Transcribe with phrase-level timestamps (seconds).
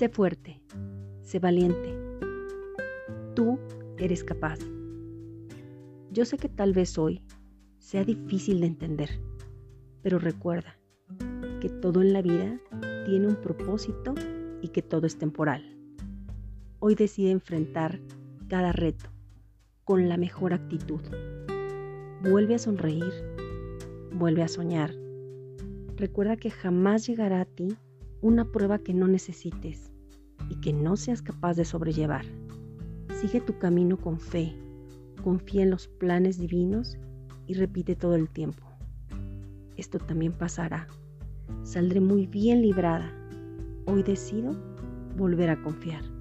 [0.00, 0.62] Sé fuerte,
[1.20, 1.94] sé valiente.
[3.34, 3.58] Tú
[3.98, 4.58] eres capaz.
[6.10, 7.22] Yo sé que tal vez hoy
[7.76, 9.10] sea difícil de entender,
[10.00, 10.74] pero recuerda
[11.60, 12.58] que todo en la vida
[13.04, 14.14] tiene un propósito
[14.62, 15.76] y que todo es temporal.
[16.78, 18.00] Hoy decide enfrentar
[18.48, 19.10] cada reto
[19.84, 21.02] con la mejor actitud.
[22.22, 23.12] Vuelve a sonreír,
[24.14, 24.94] vuelve a soñar.
[25.96, 27.76] Recuerda que jamás llegará a ti
[28.22, 29.92] una prueba que no necesites
[30.48, 32.24] y que no seas capaz de sobrellevar.
[33.20, 34.54] Sigue tu camino con fe,
[35.22, 36.98] confía en los planes divinos
[37.46, 38.66] y repite todo el tiempo.
[39.76, 40.86] Esto también pasará.
[41.62, 43.10] Saldré muy bien librada.
[43.86, 44.54] Hoy decido
[45.16, 46.19] volver a confiar.